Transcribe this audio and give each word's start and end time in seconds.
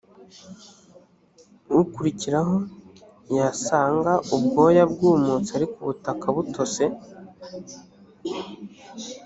ukurikiraho 1.79 2.55
yasanga 3.37 4.13
ubwoya 4.35 4.83
bwumutse 4.91 5.49
ariko 5.57 5.75
ubutaka 5.81 6.25
butose 6.35 6.83